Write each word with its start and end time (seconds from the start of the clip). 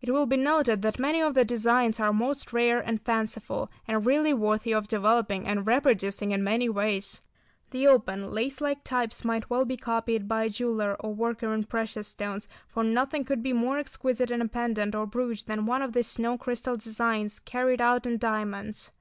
It 0.00 0.12
will 0.12 0.26
be 0.26 0.36
noted 0.36 0.80
that 0.82 1.00
many 1.00 1.20
of 1.20 1.34
the 1.34 1.44
designs 1.44 1.98
are 1.98 2.12
most 2.12 2.52
rare 2.52 2.78
and 2.78 3.02
fanciful, 3.02 3.68
and 3.88 4.06
really 4.06 4.32
worthy 4.32 4.72
of 4.72 4.86
developing 4.86 5.44
and 5.44 5.66
reproducing 5.66 6.30
in 6.30 6.44
many 6.44 6.68
ways. 6.68 7.20
The 7.72 7.88
open, 7.88 8.30
lace 8.30 8.60
like 8.60 8.84
types 8.84 9.24
might 9.24 9.50
well 9.50 9.64
be 9.64 9.76
copied 9.76 10.28
by 10.28 10.44
a 10.44 10.48
jeweller 10.50 10.96
or 11.00 11.12
worker 11.12 11.52
in 11.52 11.64
precious 11.64 12.06
stones, 12.06 12.46
for 12.68 12.84
nothing 12.84 13.24
could 13.24 13.42
be 13.42 13.52
more 13.52 13.78
exquisite 13.78 14.30
in 14.30 14.40
a 14.40 14.46
pendant 14.46 14.94
or 14.94 15.04
brooch 15.04 15.46
than 15.46 15.66
one 15.66 15.82
of 15.82 15.94
these 15.94 16.06
snow 16.06 16.38
crystal 16.38 16.76
designs 16.76 17.40
carried 17.40 17.80
out 17.80 18.06
in 18.06 18.18
diamonds. 18.18 18.92